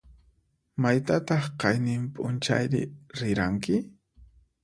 Maytataq 0.83 1.43
qayninp'unchayri 1.63 2.81
riranki? 3.19 3.77